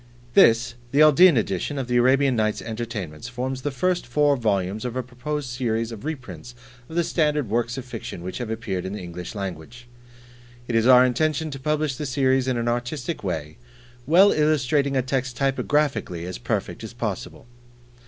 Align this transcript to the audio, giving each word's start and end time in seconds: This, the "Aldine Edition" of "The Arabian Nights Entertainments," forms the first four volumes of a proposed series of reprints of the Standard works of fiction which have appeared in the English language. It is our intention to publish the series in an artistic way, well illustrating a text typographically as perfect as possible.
This, 0.33 0.73
the 0.91 1.03
"Aldine 1.03 1.37
Edition" 1.37 1.77
of 1.77 1.87
"The 1.87 1.97
Arabian 1.97 2.35
Nights 2.35 2.59
Entertainments," 2.59 3.27
forms 3.29 3.61
the 3.61 3.69
first 3.69 4.07
four 4.07 4.35
volumes 4.35 4.83
of 4.83 4.95
a 4.95 5.03
proposed 5.03 5.47
series 5.51 5.91
of 5.91 6.05
reprints 6.05 6.55
of 6.89 6.95
the 6.95 7.03
Standard 7.03 7.49
works 7.51 7.77
of 7.77 7.85
fiction 7.85 8.23
which 8.23 8.39
have 8.39 8.49
appeared 8.49 8.83
in 8.83 8.93
the 8.93 8.99
English 9.03 9.35
language. 9.35 9.87
It 10.67 10.73
is 10.73 10.87
our 10.87 11.05
intention 11.05 11.51
to 11.51 11.59
publish 11.59 11.97
the 11.97 12.07
series 12.07 12.47
in 12.47 12.57
an 12.57 12.67
artistic 12.67 13.23
way, 13.23 13.57
well 14.07 14.31
illustrating 14.31 14.97
a 14.97 15.03
text 15.03 15.37
typographically 15.37 16.25
as 16.25 16.39
perfect 16.39 16.83
as 16.83 16.93
possible. 16.93 17.45